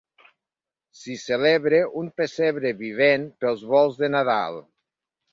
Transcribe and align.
S'hi 0.99 1.17
celebra 1.23 1.81
un 2.01 2.07
pessebre 2.21 2.71
vivent 2.79 3.27
pels 3.45 3.61
volts 3.75 3.99
de 4.01 4.09
Nadal. 4.15 4.59